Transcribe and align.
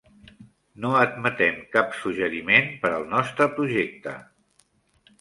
No 0.85 0.93
admetem 1.01 1.61
cap 1.77 1.95
suggeriment 1.99 2.75
per 2.87 2.95
al 2.97 3.09
nostre 3.15 3.51
projecte. 3.61 4.19